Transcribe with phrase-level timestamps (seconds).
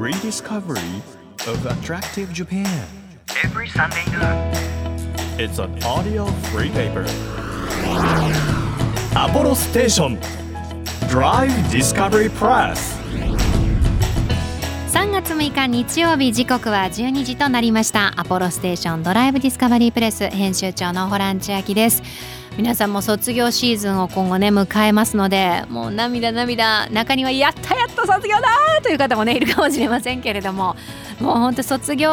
[0.00, 1.02] rediscovery
[1.46, 2.86] of attractive Japan.
[3.44, 4.50] every Sunday noon.
[5.38, 7.04] It's an audio free paper.
[9.14, 10.18] Apollo Station
[11.10, 12.96] Drive Discovery Press.
[14.90, 22.02] 3月6日日曜日時刻は12時となりましたアポロステーションドライブディスカバリープレス編集長のホラン千秋です
[22.56, 28.48] 皆さんも卒業シーズンを今後ね迎えますのでもう涙涙中にはやったやった卒業だ
[28.82, 30.76] という方もねいるかもしれませんけれども
[31.20, 32.08] もうほんと卒業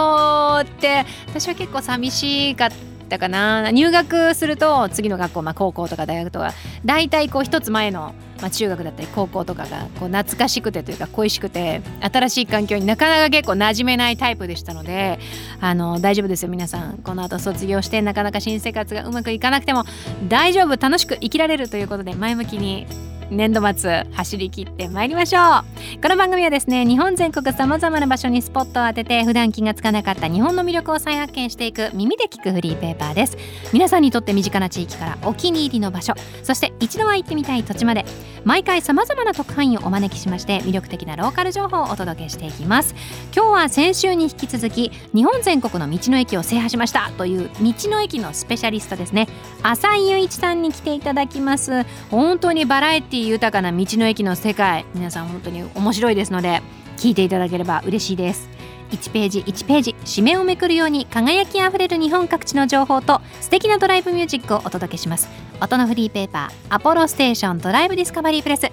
[0.61, 2.69] って私は結構寂しかっ
[3.09, 3.71] たかな。
[3.71, 15.19] 入学すると次の学校、まあ、高校とか大学とか大体こう一つ前の、まあ、中学だったり高校とかがこう懐かしくてというか恋しくて新しい環境になかなか結構馴染めないタイプでしたので
[15.59, 16.97] あの大丈夫ですよ皆さん。
[16.99, 19.85] この後卒業してなかなか新生活がうまくいかなくても
[20.27, 22.87] 大丈夫楽しく生きられるということで前向きに
[23.29, 26.01] 年度末走り切ってまいりましょう。
[26.01, 33.37] この番組はですね日本全国さまざまな場所にスポットを当てて普段気がつかなかった日本の魅力を再発見していく耳で聞くフリーペーパーです。
[33.73, 38.05] 皆さんにとって身近な地域からお気に入りの場所そして一度は行ってみたい土地まで
[38.45, 42.95] 毎回さまざまな特派員をお招きしまして魅力的なローカル情報をお届けしていきます。
[43.35, 49.27] 今日は先週に引き続き日本全国の道の駅を制覇しましたという道の駅のスペシャリストですね
[49.63, 51.83] 浅井雄一さんに来ていただきます。
[52.09, 54.85] 本当にバラエティ豊かな道の駅の世界。
[54.93, 56.61] 皆さん本当に面白いですので
[56.97, 58.49] 聞いていただければ嬉しいです。
[58.91, 65.29] 1ページ1ページ紙面をめくるように輝きあふれる日本各地の情報と素敵なドライブミュージックをお届けします。
[65.61, 68.71] 音のフリーペーパーアポロステーションドライブディスカバリープレス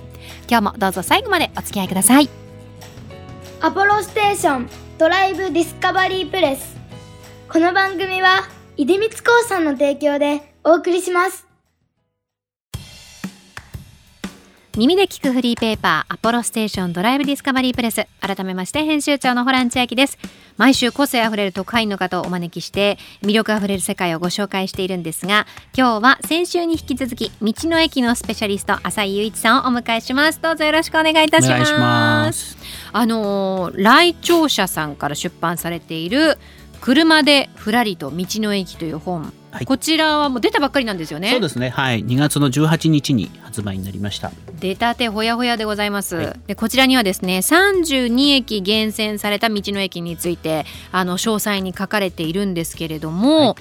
[0.49, 2.29] 今日もどうぞ最後までお付き合いください。
[3.61, 6.77] アポロステーションドライブディスカバリープレス
[7.49, 8.43] この番組は
[8.77, 11.44] 出光興産の提供でお送りします。
[14.77, 18.09] 耳で聞くフリーペーパーアポロステーションドライブディスカバリープレス。
[18.21, 20.19] 改めまして編集長のホラン千秋です。
[20.57, 30.41] 毎週個性あふれる特派員の方をお招きして魅力あふれる世界をご紹介しているんですが今日は先週に引き続き道の駅のスペシャリスト浅井雄一さんをお迎えします。
[30.43, 31.51] どうぞよろしくお願いいたします。
[31.51, 32.57] お願いします。
[32.93, 36.37] あのー来庁者さんから出版されている
[36.81, 39.67] 車でふらりと道の駅という本、はい。
[39.67, 41.31] こちらはもう出たばっかりなんですよね。
[41.31, 41.69] そうですね。
[41.69, 42.05] はい。
[42.05, 44.33] 2月の18日に発売になりました。
[44.59, 46.41] 出たてほやほやでございます、はい。
[46.49, 53.55] でこちらにはですね32駅厳選された道の駅についてあの詳細に書かれているんですけれども、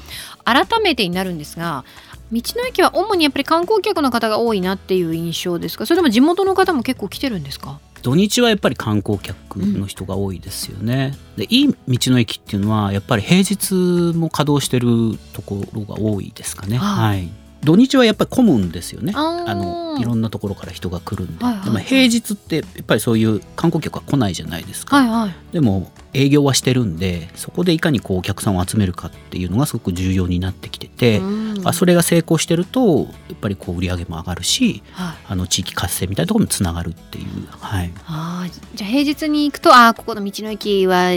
[0.46, 1.86] 改めてになるんですが
[2.32, 5.86] 道の駅は主にやっぱり観光客の方が多いなっていう印象ですか？
[5.86, 7.80] それとも地元の方も結構来てるんですか？
[8.04, 16.78] 土日はやっぱり観光客の人が多いですよね、でいい道の駅っていうのはやっぱり平日も稼働してるところが多いですかね。
[16.78, 19.14] はいはい土日はやっぱり混むんですよね。
[19.16, 25.54] あのいろんなところから人が来るんで、はいはいでも平日ってやっぱりそういう観光客は来ないじゃないですか、はいはい。
[25.54, 31.68] でも営業はしてるんでそこでいかにこうお客さんを集めるかっていうのがすごく重要になってきてて、うん。
[31.68, 35.18] あそれが成功してるとやっぱりこう売り上げも上がるしはい。
[35.30, 37.26] あの地域活性みたいなところにもつながるっていう、
[37.60, 41.12] はい、あーじゃあ平日に行くとあーここの道の駅は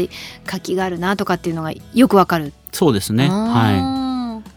[0.45, 2.53] 活気があるなとかっていうのがよくわかる。
[2.73, 4.06] そうですね、はい、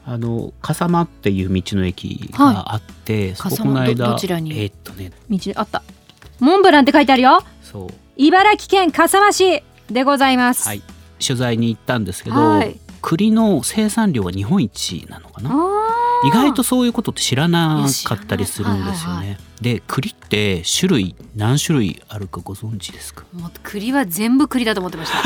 [0.10, 4.60] ああの笠間っていう道の駅があって、そこ笠間この間どどちらに？
[4.60, 5.12] えーっとね。
[5.30, 5.84] ー道あった。
[6.40, 7.44] モンブランって書いてあるよ。
[7.62, 7.88] そう。
[8.18, 10.68] 茨城県笠間市でございます。
[10.68, 10.82] はい。
[11.24, 12.80] 取材に行ったんですけど、はい。
[13.02, 15.52] 栗の生産量は日本一なのかな
[16.24, 19.38] 意外とそういうことって知らなかったりするんですよね。
[19.62, 23.24] で栗って種類何種類あるかご存知ですか？
[23.34, 25.22] もう栗は全部栗だと思ってました。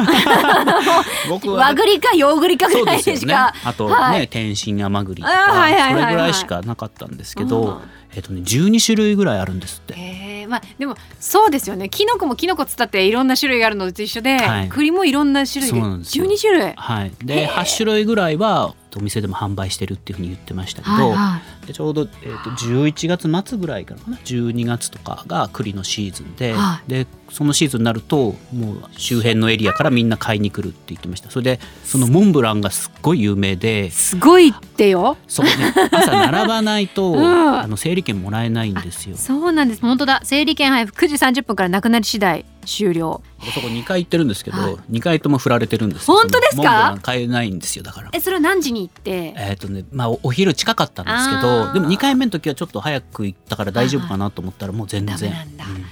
[1.30, 3.54] 僕和栗か洋栗かぐらいしか。
[3.64, 7.78] あとね、はい天津甘栗とあか、ーはいはいそれぐらいしかなかったんですけど、うん
[8.16, 9.94] えっとね12種類ぐらいあるんですって。
[9.96, 11.90] へえまあでもそうですよね。
[11.90, 16.74] キノコもキノコつったっていろんな種類があるのと一緒で、はい栗もいろんな種類でそうなんですよ12種類。
[16.76, 21.63] はい、で8種類ぐらいはお店でも販売してるっていうふうに言ってましたけど、はいはい。
[21.68, 35.18] でちょうど、えー、と11月末ぐらいからかな？12月とかが栗のシーズンで,、はいでそのシーズンになるともう周辺のエリアからみんな買いに来るって言ってましたそれでそのモンブランがすっごい有名ですごいってよ。
[35.28, 35.52] そう、ね、
[35.92, 39.16] 朝並ばないと、 うんあの整理券もらえないんですよ。
[39.18, 39.82] そうなんです。
[39.82, 40.22] 本当だ。
[40.24, 43.22] 整理券配布9時30分からなくなり次第終了。
[43.54, 46.62] そこ2回行ってるんですけど、はい2回とも振られてるんですよ本当ですか？
[46.64, 48.10] そのモンブラン買えないんですよだから。
[48.14, 49.34] えそれは何時に行って？
[49.38, 51.42] えっ、とねまあおお昼近かったんですけあ
[51.74, 55.86] でも2回目の時はちょっと早く行ったから大丈夫かなと思ったらもう全然、ダメなんだうん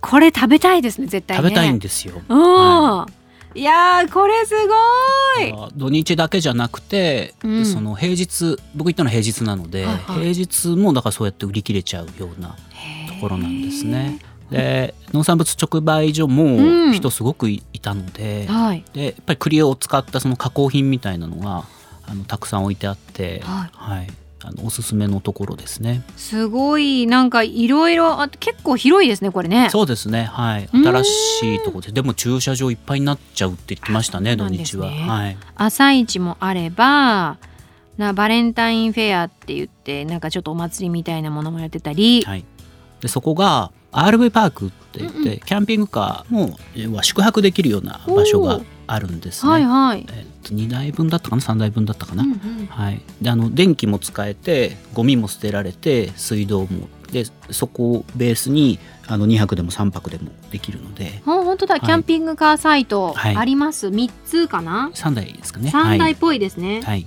[0.00, 1.42] これ食べたいですね絶対ね。
[1.42, 2.20] 食べたいんですよ。
[2.28, 2.38] うん。
[2.38, 3.06] は
[3.54, 5.52] いやーこれすごい。
[5.52, 14.18] あ土日だけじゃなくて、うんその平日僕行ったのは平日なので、はいはい平日もだからそうやって売り切れちゃうようなところなんですね。
[14.50, 21.64] で農産物直売所うんも人すごくいたので,、はいでやっぱり栗を使ったその加工品みたいなのが
[22.08, 24.06] あのたくさん置いてあって、はい。
[24.40, 26.02] あのおすすめのところですね。
[26.16, 27.06] すごい。
[27.06, 29.68] なんかいろいろあ結構広いですねこれね。
[29.70, 30.24] そうですね。
[30.24, 30.68] はい。
[30.72, 30.86] うん。
[30.86, 34.90] 新しいところででも駐車場いっぱいになっちゃうって言ってましたね土日は。
[34.90, 35.36] はい。
[35.56, 37.38] 朝市もあれば
[37.98, 42.44] なバレンタインフェアって言ってなんかちょっとお祭りみたいなものもやってたり、はい、
[43.00, 49.52] でそこが RV パークって言って、うんうキャンピングカーも宿泊できるような場所があるんですね。
[49.52, 52.24] はいはい、えっと2台分だったかな？3台分だったかな？
[52.24, 52.66] うんうん。
[52.66, 61.22] はい、であの電気も使えてゴミも捨てられて水道もでそこをベースにあの2泊でも3泊でもできるので。
[61.24, 61.76] あ本当だ。
[61.76, 61.80] い。
[61.80, 63.36] キャンピングカーサイトはい。
[63.36, 65.70] あります、三つかな？3台ですかね。
[65.70, 67.06] 三台っぽいですね、はい、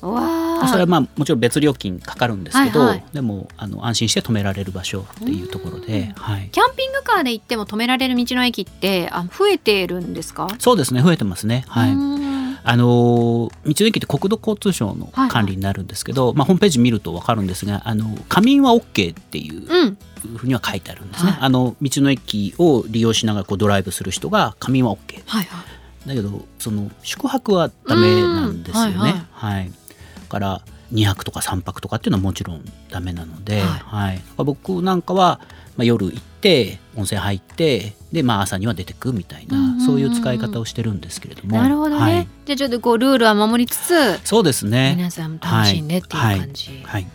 [0.00, 3.04] それはまあもちろん別料金かかるんですけど、はいはい。
[3.12, 10.48] でもあの安心して止められる場所っていうところで、はい、キャンピングカーで行っても止められる道の駅ってあ増えてるんですか？
[10.58, 11.64] そうですね増えてますね。
[11.68, 12.58] はい、うん。
[12.68, 19.98] あのー道の駅って国土交通省のはいはい管理になるんですけど、まあ、ホームページ見ると分かるんですがあの仮眠は OK っていううん。
[20.36, 21.30] ふうには書いてあるんですね。
[21.32, 21.40] はい。
[21.42, 26.08] あの道の駅を利用しながらこうドライブする人が仮眠は OK はいはい。
[26.08, 28.94] だけどその宿泊はダメなんですよね。
[28.94, 29.02] うん。
[29.04, 29.70] はいはい。
[29.70, 29.85] だ
[30.26, 30.62] から
[30.92, 34.16] 2泊とか3泊とかっていうのはもちろんダメなので、ははい。
[34.16, 35.40] い僕なんかは、
[35.76, 41.56] まあ、夜行って温泉入ってで、まあ、朝には出てくみたいな、そういう使い方をしてるんですけれども。
[41.56, 42.28] なるほどね、はい。
[42.46, 44.94] じゃあちょっとこうルールは守りつつそうですね。
[44.96, 47.06] 皆さん楽しんでっていう感じ、はい。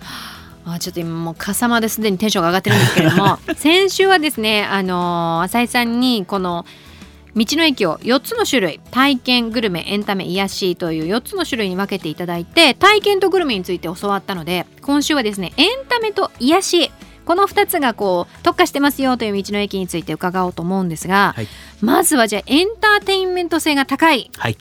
[0.66, 6.66] あちょっと今もう笠間ですでにテンションが上がってるんですけれども 先週はですねあのー浅井さんにこの
[7.36, 16.92] 道の駅を4つの種類体験グルメエンタメ癒しという4つの種類に分けていただいて体験とグルメについて教わったので今週はですねエンタメと癒し
[17.26, 21.48] この2つがこう特化してますよという道の駅について伺おうと思うんですが、はい
[21.82, 24.58] まずはじゃあエンターテインメント性が高いはい。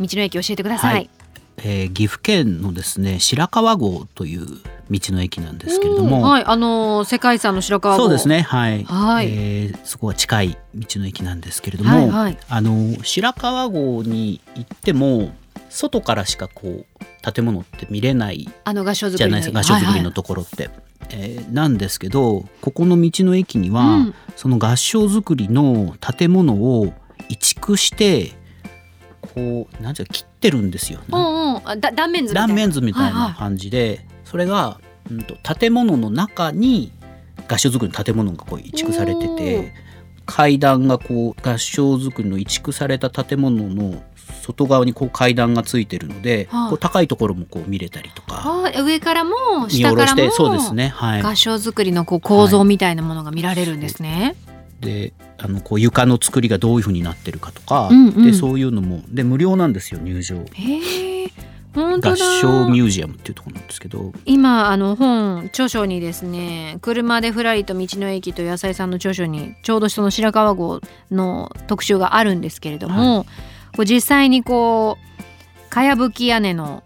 [0.00, 0.94] 道の駅教えてください。
[0.94, 1.10] はい
[1.58, 4.46] えー岐阜県のですね白川郷という
[4.90, 8.04] 道の駅なんですけれども、うんはい、あのー世界遺産の白川郷。
[8.04, 9.26] そうですねはい、はい。
[9.28, 12.38] えーそこは近い道の駅なんですけれども、はいはい。
[12.48, 15.32] あの白川郷に行っても
[15.68, 20.70] 外からしかこう建物って見れないあの合掌造りじゃないですか合掌造りのところって。
[21.10, 24.14] えーなんですけどここの道の駅には、うん。
[24.36, 26.92] その合掌造りの建物を
[27.28, 28.32] 移築して
[29.34, 31.00] こうなんていうか切ってるんですよ。
[31.08, 31.60] うんうん。
[31.64, 32.46] あだ断面図みたいな。
[32.48, 34.78] 断面図みたいはいはな感じで、それが、
[35.10, 36.92] うん、と建物の中に
[37.48, 39.72] 合掌造りの建物がこう移築されてて
[40.26, 44.02] 階段がこう合掌造りの移築された建物の
[44.42, 48.42] 外側にこう階段がついてるので、はいこう高いところもこう見れたりとか。
[48.44, 48.70] あ。
[48.74, 50.88] ー上からも見下ろして下からもそうですね。
[50.88, 51.22] はい。
[51.22, 54.34] 合掌造りのこう構造みたいなものが見られるんですね。
[54.80, 58.24] であのこう床の作りがどういうふうになってるかとか、うんうん。
[58.24, 59.02] でそういうのも。
[59.08, 60.36] で無料なんですよ入場。
[60.36, 61.26] へえ。
[61.28, 62.16] 本当合だ。
[62.16, 64.12] 掌ミュージアムっていうところなんですけど。
[64.24, 70.80] 今あの本著書にですね車でふらりと道の駅と野菜さんの著書にちょうどその白川郷
[71.10, 73.24] の特集があるんですけれども、
[73.76, 76.82] こう実際にこうかやぶき屋根の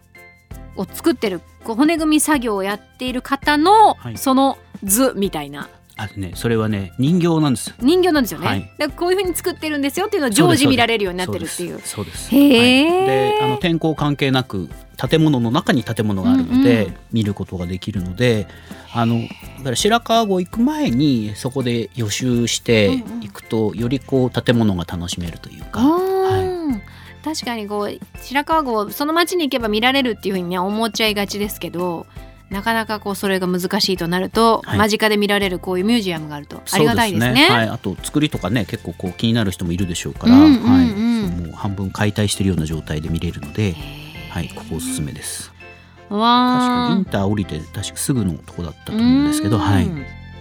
[0.76, 4.18] を作ってるこう骨組み作業をやっている方の、はい。
[4.18, 5.68] その図みたいな
[6.00, 7.68] あれねそれはね人形なんです。
[7.68, 8.90] よ人形なんですよね、はい。
[8.96, 11.78] こういう風に作ってるんですよっていうのを常時見られるようになってるっていう。
[11.80, 12.48] そうですへー。
[12.48, 13.06] はい。
[13.06, 16.96] であの天候関係なく建物の中に建物があるので、うんうん。
[17.12, 18.46] 見ることができるので
[18.94, 19.20] あの
[19.58, 23.20] だから白川郷行く前にそこで予習してうんうん。
[23.20, 26.80] 行くと、よりこう建物が楽しめるというか、あはー
[27.22, 32.06] 確かにこう白川郷その町に行けば見られるっていう風にね思っちゃいがちですけど
[32.50, 34.78] なかなかこうそれが難しいとなると、はい。
[34.78, 37.46] 間近で見られるこういうミュージアムがあるとい、ありがたいですね。
[37.48, 40.62] そうはい、あと作りとかね結構こう気になる人もいるでしょうから、うんうんうん。
[40.64, 43.76] はい、もう半分解体してるような状態で見れるので、
[44.30, 45.52] はい、ここおすすめです。
[46.08, 49.62] 確かわーにインター降りて確かすぐのとこだったと思うんですけど、うん。
[49.62, 49.88] はい、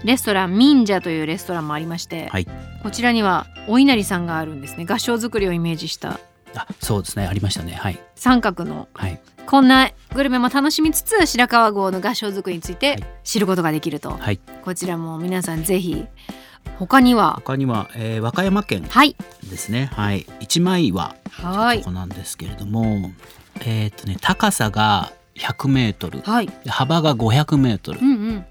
[0.04, 2.48] レストランミンジャというレストランもありまして、はい。
[2.82, 4.86] こちらにはお稲荷さんがあるんですね。
[4.86, 6.20] 合掌造りをイメージした。
[6.56, 7.28] あそうですね。
[7.28, 7.74] ありましたね。
[7.74, 8.00] はい。
[8.16, 8.88] 三角の。
[8.94, 13.04] はいこんなグルメも楽しみつつ白川郷の合掌造りについてはい。
[13.24, 14.38] 知ることができると、はい。
[14.64, 16.06] こちらも皆さんぜひ
[16.78, 17.34] 他には？
[17.38, 19.16] 他には、えー和歌山県はい。
[19.50, 19.90] ですね。
[19.94, 20.28] はい。
[20.40, 21.80] 一枚岩はい。
[21.80, 23.10] ここなんですけれども、
[23.62, 26.20] えっ、とね高さが100メートル。
[26.22, 26.50] はい。
[26.68, 28.00] 幅が500メートル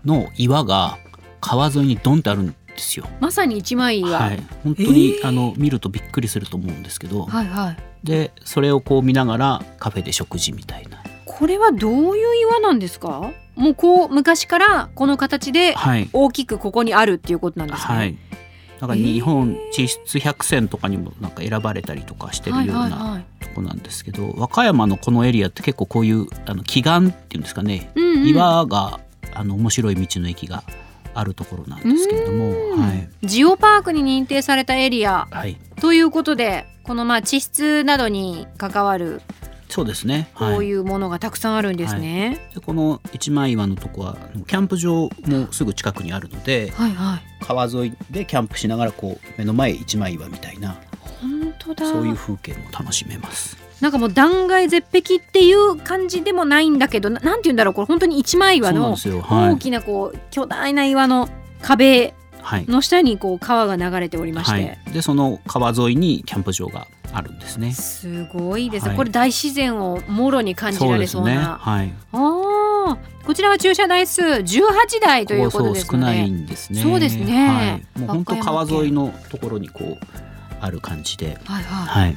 [0.05, 0.99] の岩が
[1.41, 3.07] 川沿いにドンってあるんですよ。
[3.21, 4.19] まさに一枚岩。
[4.19, 11.03] はい、本当に、あの見るとびっくりすると思うんですけど、はいはいでそれをこう見ながらカフェで食事みたいな。
[11.25, 13.31] ここれはどういう岩なんですか？
[13.55, 16.11] もうこう昔からこの形ではい。
[16.13, 17.95] 大きくここにあるっていうことなんですね。
[17.95, 18.17] はい。
[18.81, 27.93] なんか日本地質百選とかにもなんか選ばれたりとかしてるようなはいとこなんですけど和歌山のこのエリアって結構こういうあの奇岩っていうんですかね。
[27.95, 28.29] うんうん。
[28.29, 28.99] 岩が
[29.33, 30.65] あの面白い道の駅が
[31.19, 32.81] あるところなんですけれども、うん。
[32.81, 39.21] はい、ジオパークに認定されたエリアはい、ということでこのまあ地質などに関わる
[39.69, 40.31] そうですね。
[40.35, 42.49] こういうものがたくさんあるんですね。
[42.55, 47.45] でこの一枚岩のとこはキャンプ場もすぐ近くにあるのではい、はい。
[47.45, 50.81] 川沿いでキャンプしながらこう目の前一枚岩みたいな
[51.21, 51.85] 本当だ。
[51.85, 53.68] そういう風景も楽しめます。
[53.81, 61.29] なんかもう断崖絶壁っていう感じでもないんだけどななんて言うんだろうこれ本当に一枚岩の大きなこう巨大な岩の
[61.63, 62.15] 壁
[62.49, 62.67] はい。
[62.67, 67.73] の下にこう川が流れておりまして、はい、でその川沿いにキャンプ場があるんですね。
[67.73, 71.35] すごいですね、はいこれ大自然をもろに感じられそうね。
[71.35, 71.93] なはい。
[72.13, 76.81] あーこちらは駐車台数18台ということですここそう少ないんですね。
[76.81, 79.99] そうですねはい、もう本当川沿いのところにこう
[80.61, 81.39] ある感じで。
[81.45, 82.17] はいはいはい。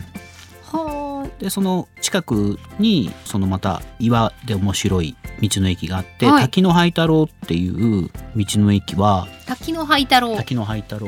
[0.72, 6.42] はでその近くにそのまた岩で面白い道の駅があって、はい。
[6.44, 10.36] 滝の灰太郎っていう道の駅はあ滝の灰太郎。
[10.36, 11.08] 滝の灰太郎。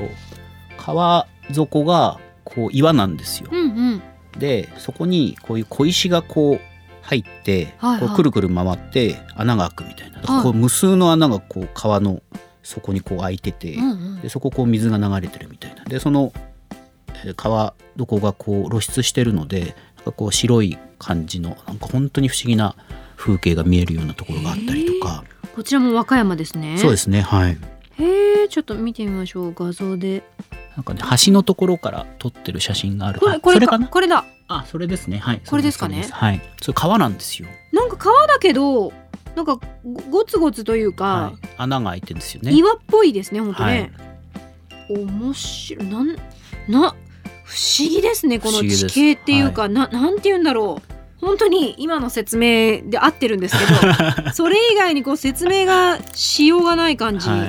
[0.77, 3.49] 川底がこう岩なんですよ。
[3.51, 3.65] うんう
[3.95, 4.01] ん。
[4.39, 6.59] でそこにこういう小石がこう
[7.01, 8.07] 入って、はいはい。
[8.07, 10.43] こうくるくる回って穴が開くみたいな、はい。
[10.43, 12.21] こう無数の穴がこう川の
[12.63, 14.21] 底にこう開いてて、うんうん。
[14.21, 15.83] でそここう水が流れてるみたいな。
[15.85, 16.33] でその
[17.25, 19.75] えー川床がこう露出してるので
[20.11, 22.75] こう白い感じのなんか本当に不思議な
[23.15, 25.23] 風景が見えるようなところがあったりとか、
[25.55, 26.77] こちらも和歌山ですね。
[26.77, 27.57] そうですねはい。
[27.99, 30.23] へえちょっと見てみましょう画像で。
[30.75, 33.19] なんかね橋のところから撮ってる写真がある。
[33.19, 33.87] あこれこれかな？
[33.87, 34.25] これだ。
[34.47, 35.19] あそれですね。
[35.19, 35.41] はい。
[35.47, 36.07] これですかね？
[36.11, 36.41] はい。
[36.61, 38.91] それ川なんですよ、なんか川だけど
[39.35, 42.51] なんかごゴツゴツというか、はい、穴が開いてるんですよね。
[42.53, 43.91] 岩っぽいですね本当ね、
[44.89, 44.99] はい。
[44.99, 45.87] 面白い。
[45.87, 46.15] なん
[46.67, 46.95] な
[47.43, 50.93] 不思議ですねこの地形っていうか、ななんて言うんだろう。
[51.21, 57.39] 本当に今の説明で合ってるんですけど それ以外にこう説明がしようがない感じ、はい。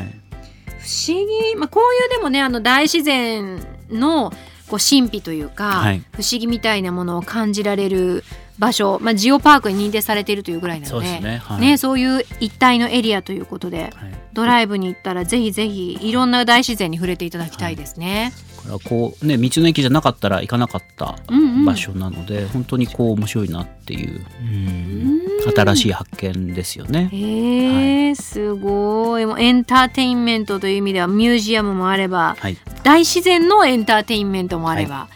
[0.79, 3.59] 不思議、まあ、こういうでもねあの大自然
[3.91, 4.33] の
[4.69, 6.03] こう神秘というか、はい。
[6.13, 8.25] 不思議みたいなものを感じられる
[8.59, 11.43] 場所、まあ、ジオパークに認定されているというぐらいなそうのでですね。
[11.45, 11.61] はい。
[11.61, 13.93] ねそういう一帯のエリアということではい。
[14.33, 18.33] ドライブに行ったらぜひぜひいろんな大自然に触れていただきたいですね。
[18.85, 27.11] こうね道の駅じゃなかったら行かなかったうんうん場所なので、本当にこう面白いなっていう、うんうん新しい発見ですよね。
[27.13, 35.09] へえ、すごいもうエンターテインメントという意味ではミュージアムもあればはい、大自然のエンターテインメントもあれば、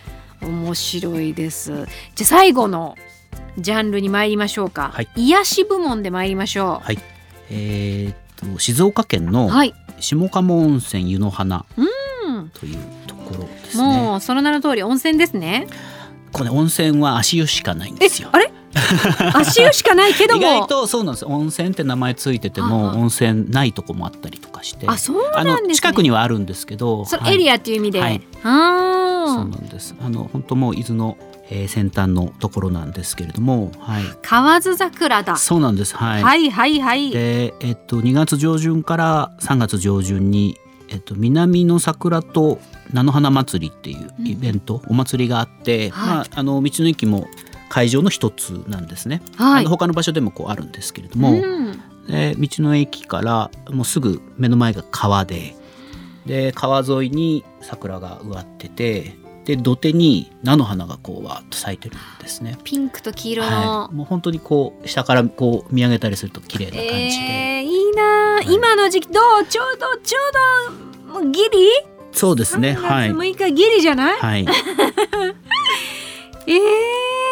[0.43, 1.73] 面白いです。
[2.15, 2.97] じゃあ最後の
[3.59, 4.91] ジャンルに参りましょうか。
[4.93, 6.99] はい癒し部門で参りましょはい、
[7.51, 8.17] えーっ
[8.55, 9.31] と静岡県う。
[9.31, 9.75] のはい。
[10.01, 12.51] 下鴨温泉湯の花うん。
[12.51, 12.81] というと
[13.29, 13.83] ころですね。
[13.85, 15.67] もうその名の通り温泉ですね。
[16.33, 18.29] これ温泉は足湯しかないんえですよ。
[18.33, 18.53] あれ？
[19.35, 20.47] 足湯しかないけど意も。
[20.61, 25.69] 外とそうなんです温泉って名前ついてても温泉ないとこもあったりとかしてあそうあなんですね。
[25.69, 28.01] の近くにはあるんですけどそのはいエリアっていう意味で。
[28.01, 29.45] はいあそうあ。
[29.45, 31.17] なんですあの本当もう伊豆の、
[31.51, 35.37] えー先端のところなんですけれども、はい、河津桜だ。
[35.37, 37.11] そうなんですはい、はいはいはい。
[37.11, 40.59] で、えっと、2月上旬から3月上旬に、
[40.91, 42.59] えっと、南の桜と
[42.93, 46.09] 菜の花祭りっていうイベント、お祭りがあって、はい。
[46.09, 47.29] まあ、あの道の駅も
[47.69, 49.61] 会場の一つなんですね、はい。
[49.61, 51.83] あの他の場所でもこうあるんですけれども、うん。
[52.07, 55.55] で道の駅からもうすぐ目の前が川で
[56.25, 59.15] で川沿いに桜が植わってて
[59.45, 62.57] で土手に菜の花がこうわーっと咲いてるんですね。
[62.65, 63.51] ピンクと黄色の。
[63.51, 69.47] はい、もう本当にこう下からこう見上げたりすると綺麗な感じで、えー、いいなあ、い今の時期どう？
[69.47, 70.19] ちょうどちょ
[71.11, 71.49] うどもうギリ？
[72.13, 72.75] そうですね。
[72.75, 73.11] はい。
[73.11, 74.47] 3月6日ギリじゃない、はい。
[76.47, 76.57] えー、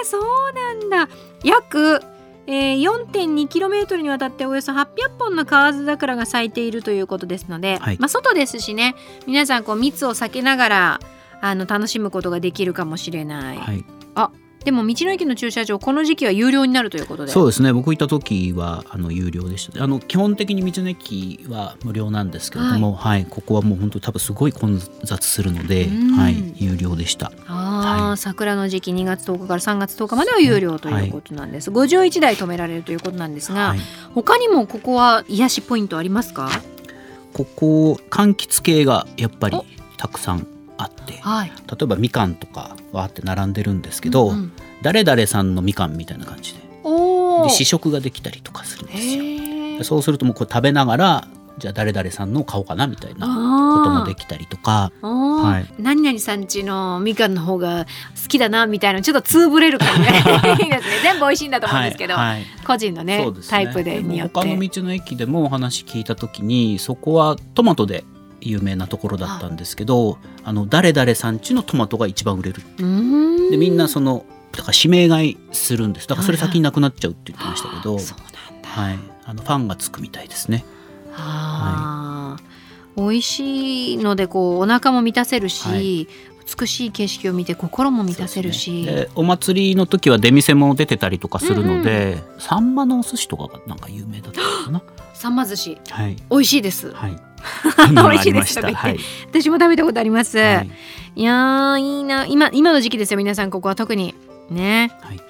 [0.04, 0.22] そう
[0.54, 1.08] なんだ。
[1.42, 2.02] 約、
[2.46, 4.86] えー、4.2km にわたっておよそ800
[5.18, 7.98] 本の河津桜が咲いているということですので、はい。
[7.98, 8.94] まあ、外ですしね
[9.26, 11.00] 皆さんこう密を避けながら
[11.40, 13.84] あの楽しむことができるかもしれない、はい
[14.66, 17.30] でも道の駅の駐車場この時期は有料になるということで。
[17.30, 17.72] そうですね。
[17.72, 19.82] 僕行った時はあの有料でした。
[19.82, 23.26] あの基本的に道の駅は無料なんですけれども、はい。
[23.30, 26.16] ここはもう本当多分すごい混雑するので、うん。
[26.16, 27.30] はい、有料でした。
[27.46, 28.16] あー、はい。
[28.18, 33.78] 桜の時期2月10日から3月10日までは有料ということなんです、51台止められるということなんですが、はい、
[34.14, 36.50] 他にもここは癒しポイントありますか？
[37.32, 39.58] ここ柑橘系がやっぱり
[39.96, 40.46] たくさん
[40.78, 41.48] あってはい。
[41.48, 44.52] 例えばみかんとかわーって並んでるんですけど、うんうん。
[44.82, 46.60] 誰々さんのみかんみたいな感じで
[47.44, 49.84] で試食ができたりとかするんですよ。
[49.84, 51.28] そうするともうこれ食べながら
[51.58, 55.08] じゃあ誰々さんの買おうかなみたいなこともできたりとかは
[55.42, 55.66] はい。
[55.78, 57.86] 何々さんちのみかんの方が
[58.22, 60.06] 好きだなみたいなちょっとつぶれるからね
[60.62, 61.00] いいですね。
[61.02, 62.46] 全部美味しいんだと思うんですけど、はいはい。
[62.66, 64.40] 個人のねそうですタイプでによって。
[64.40, 68.04] 他の道の駅でもお話聞いた時にそこはトマトで
[68.40, 72.62] 有名なところだったんですけどあの誰々さんちのトマトが一番売れる
[73.50, 76.08] でみんなそのだから指名買いするんです。
[76.08, 78.68] だからそれ先になくなっちゃうって言ってましたけど、そうなんだ。
[78.68, 80.64] はい、あのファンがつくみたいですね。
[81.14, 83.02] あー。
[83.10, 86.08] 美味しいのでこうお腹も満たせるし、はい。
[86.58, 94.82] 美しい景色を見て心も満たせるし、でお祭りの時は出店も出てたりとかするので、サンマのお寿司とかがなんか有名だったのかな。
[95.12, 95.78] さんま寿司。
[95.90, 96.16] はい。
[96.30, 97.16] 美味しいです、はい。
[97.90, 98.98] 美味しいですとか言ってはい。
[99.30, 100.70] 私も食べたことあります、はい。
[101.16, 102.26] い、やーいいな。
[102.26, 103.74] 今今の時期ですよ皆さんここは。
[103.74, 104.14] 特に。
[104.50, 104.92] ね。
[105.00, 105.20] はい。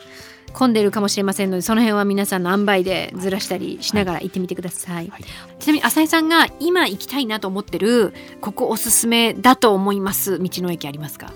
[0.56, 5.24] 混んでるかもしれませんのでその辺は皆さんの塩梅でずらしたりしながら行ってみてください、はい。
[5.58, 11.30] ちなみに浅井さんが今行きたいなと思ってるここおすすめだと思います道の駅ありますか、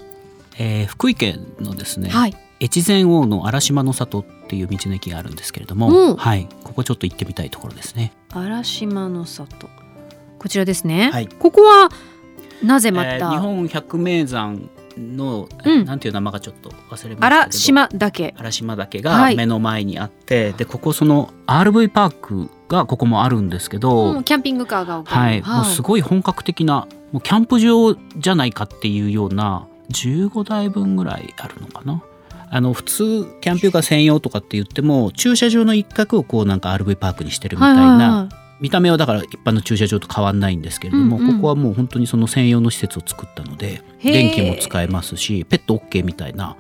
[0.58, 2.36] えー福井県のですね、はい。
[2.62, 6.16] 越前王の荒島の里っていう道の駅があるんですけれども、うん。
[6.16, 8.12] はい、ここちょっと行ってみたいところですね。
[8.32, 9.68] 荒島の里
[10.40, 11.28] こちらですね、はい。
[11.28, 11.90] ここは
[12.62, 15.84] なぜまた、えー日本百名山の、うん。
[15.84, 18.34] なんていう名前かちょっと忘れました荒島岳。
[18.38, 19.36] 荒島岳はい。
[19.36, 25.20] が目の前にあって、でここその RV パークがここもあるんですけど、うんキャンピングカーが置ける。
[25.20, 32.02] はい、もうすごい本格的なもうキャンプ場じゃないかっていうような15台分ぐらいあるのかな。
[32.52, 41.36] あの普通キャンピングカー専用とかって言っても駐車場の一角をこうなんか RV パークにしてるみたいな、はいはいはい見た目はだから一般の駐車場と変わんないんですけれども、うんうん。
[41.36, 46.56] ここはもう本当にその専用の施設を作ったので電気も使えますしペット OK みたいな、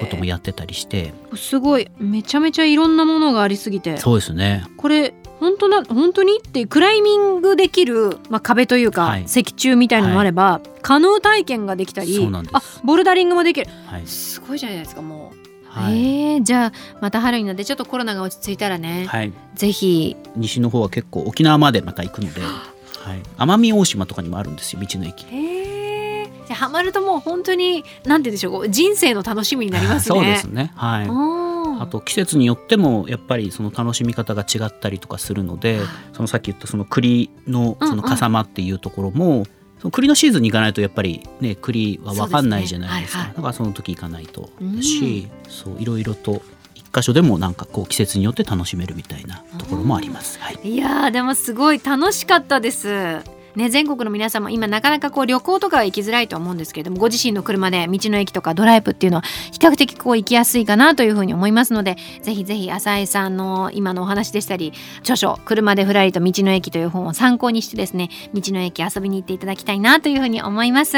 [0.00, 1.12] こともやってたりして。
[1.34, 1.88] すごい。
[1.98, 3.96] めちゃめちゃいろんなものがありすぎて。
[3.98, 4.64] そうですね。
[4.76, 9.24] これ本当な本当にってクライミングできる、まあ、壁というか、はい。
[9.24, 12.56] 石柱みたいなのもあれば、カヌー体験ができたりそうなんです。
[12.56, 13.70] あボルダリングもできる。
[13.86, 15.33] はい、すごいじゃないですかもう、
[15.74, 16.34] はい。
[16.34, 20.16] えーじゃあまた春になってちょっとコロナが落ち着いたらね、はい、ぜひ。
[20.36, 25.26] 西の方は結構沖縄までまた行くので、はい、奄美大島とかにもあるんですよ道の駅。
[25.26, 30.16] へえじゃあハマるともう本当になんて言うんでしょう人生の楽しみになりますね。
[30.18, 30.72] そうですね。
[30.76, 31.06] はい。
[31.08, 35.80] ああと季節によってもやっぱりその楽しみ方が違ったりとかするので
[36.12, 39.44] そのさっき言ったその栗のうんうんその笠間っていうところも、
[39.84, 43.18] その栗のシーズンに行かないとやっぱりね栗は分かんないじゃないですか。
[43.18, 43.24] ね。
[43.24, 43.36] はいはい。
[43.36, 46.40] だからその時行かないとですし、そういろいろと
[46.74, 50.40] 一箇所でもなんかこう季節によって楽しめるみたいなところもあります。
[50.40, 53.20] はい、いやーでもすごい楽しかったです。
[53.56, 70.96] ね、全国の皆様今なかなかこう旅行とかは行きづらいと思うんですけれどもご自身の車で道の駅とかドライブっていうのは比較的こう行きやすいかなというふうに思いますのでぜひぜひ浅井さんの今のお話でしたり著書「車でふらりと道の駅」という本を参考にしてですね道の駅遊びに行っていただきたいなというふうに思います。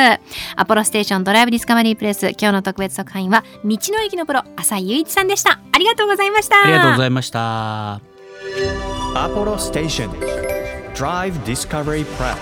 [0.57, 5.61] アポロステーションドライブディスカバリープレス今日の特別特派員は道の駅のプロ浅井雄一さんでした。
[5.73, 6.63] ありがとうございました。
[6.63, 8.01] ありがとうございました。
[9.15, 10.56] Apollo Station
[10.97, 12.39] Drive Discovery Press.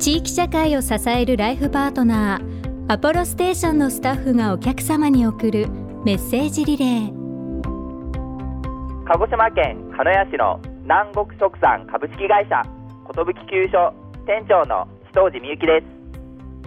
[0.00, 5.68] 地域社会を支えるライフパートナーアポロステーションのスタッフがお客様に送る
[6.04, 7.12] メッセージリレー。
[9.06, 12.64] 鹿児島県鹿屋市の南国食産株式会社
[13.14, 13.94] 寿急所
[14.26, 15.86] 店長の志藤寺美幸です。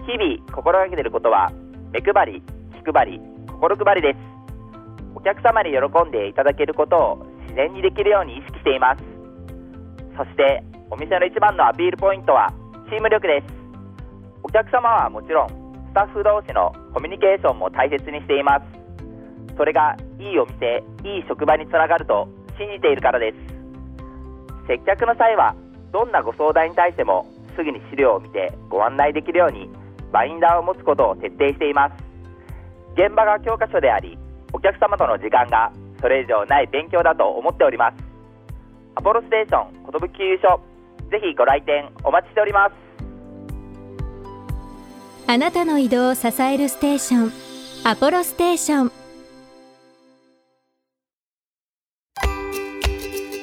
[0.06, 1.52] 日々心がけていることは
[1.92, 3.20] 目配り気配り
[3.60, 4.33] 心配りです
[5.14, 9.02] お客様に喜んでいただけることを自然にできるように意識しています。
[10.16, 12.52] そしてお店の一番のアピールポイントは
[12.90, 13.46] チーム力です。
[14.42, 18.66] お客様はもちろんスタッフ同士のコミュニケーションも大切にしています。
[19.56, 23.38] それがいいお店いい職場につながると信じているからです。
[24.66, 25.54] 接客の際は
[25.92, 29.70] どんなご相談に対してもすぐに資料を見てご案内できるように
[30.12, 31.94] バインダーを持つことを徹底しています。
[32.94, 34.18] 現場が教科書であり
[34.54, 37.96] お客様との時間がそれ以上ない勉強だと思っております。
[38.94, 40.60] アポロステーション寿急所
[41.10, 42.72] ぜひご来店お待ちしております。
[45.26, 47.32] あなたの移動を支えるステーション
[47.84, 49.03] アポロステーション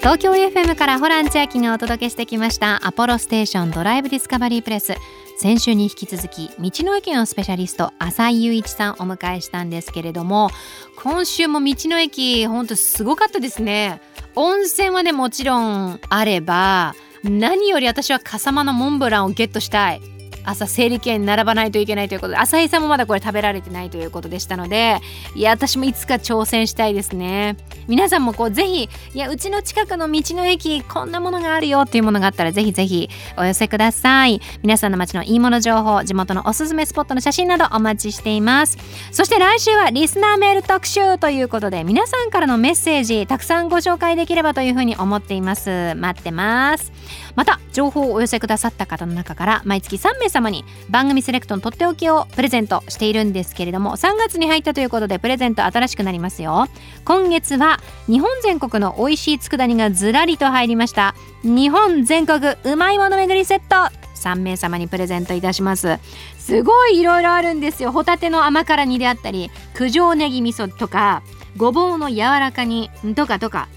[0.02, 4.96] 東京 FM からホラン千秋がお届けしてきましたアポロステーションドライブディスカバリープレス
[5.38, 10.50] 先週に引き続き道の駅のスペシャリスト浅井雄一さんお迎えしたんですけれども
[10.96, 14.02] 今週も道の駅本当すごかったですね。
[14.36, 20.02] 温泉はねもちろんあれば何より私は笠間のモンブランをゲットしたい。
[20.44, 25.00] 朝整理券並ばないといけないということで浅井さんもまだこれ食べられてないということでしたので
[25.36, 27.58] いや私もいつか挑戦したいですね。
[27.92, 34.40] 皆さんもこうぜひいやうちの近くの道の駅こんなものがあるよっていうものがあったらぜひぜひお寄せください。
[34.64, 38.78] 皆さんの街のいいもの情報地元のおすすめスポットの写真などお待ちしています。
[39.12, 45.94] そして来週はリスナーメール特集ということで皆さんからのメッセージたくさんご紹介できればというふうに思っています。
[45.96, 46.94] 待ってます。
[47.36, 56.68] また情報をお寄せくださった方の中から毎月3名様に番組セレクトのとっておきをプレゼントしているんですけれども3月に入ったということでプレゼント新しくなりますよ。
[57.06, 61.16] 今月は日本全国の美味しい佃煮がずらりと入りました。
[61.44, 63.96] 日本全国うまいもの巡りセット。
[64.16, 65.98] 3名様にプレゼントいたします。
[66.38, 67.92] すごいいろいろあるんですよ。
[67.92, 71.24] ホタテの甘辛煮であったり九条ネギ味噌とか
[71.58, 73.68] ごぼうの柔らか煮とかとか。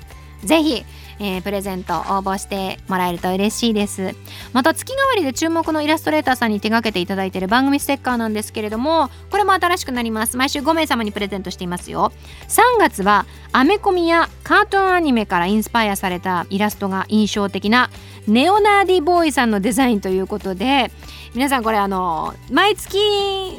[0.44, 0.84] ぜひ
[1.18, 4.14] えー、プレゼント応募してもらえると嬉しいです。
[4.52, 10.36] また月替わりで注目のイラストレーターさんに手掛けていただいている番組ステッカーなんですけれどもこれも新しくなります。
[10.36, 12.12] 毎週5名様にプレゼントしていますよ。
[12.48, 17.90] 3月はアメコミやカートンアニメからインスパイアされたイラストが印象的な
[18.26, 20.90] ネオナーディボーイさんのデザインということで
[21.34, 22.98] 皆さんこれあの毎月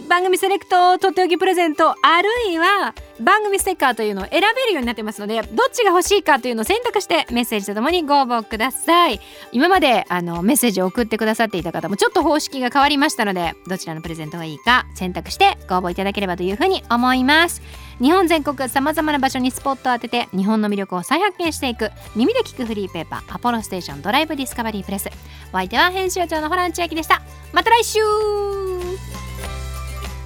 [0.09, 9.19] 番組セレクトとっておきプレゼントあるいは番組ステッカーというのを選べるようになってますのでどっちが欲しいかというのを選択してメッセージとともにご応募ください。
[9.51, 17.61] 今まであのメッセージを送ってくださっていた方もちょっと方式が変わりましたのでどちらのプレゼントがいいか選択してご応募いただければというふうに思います。
[18.01, 25.09] 日本全国さまざまな場所にスポットを当てて日本の魅力を再発見していく耳で聞くフリーペーパーアポロステーションドライブディスカバリープレス。
[25.49, 27.21] お相手は編集長のホラン千秋でした。
[27.53, 27.99] また来週。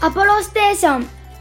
[0.01, 1.18] アポロステーション。